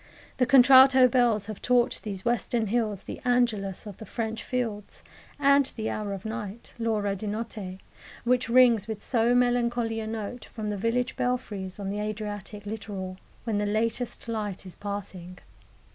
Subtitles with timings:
[0.37, 5.03] The contralto bells have taught these Western hills the "Angelus" of the French fields,
[5.37, 7.77] and the hour of night l'ora di notte
[8.23, 13.17] which rings with so melancholy a note from the village belfries on the Adriatic littoral,
[13.43, 15.37] when the latest light is passing.